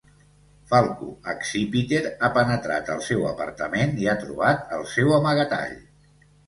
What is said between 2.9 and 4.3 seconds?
al seu apartament i ha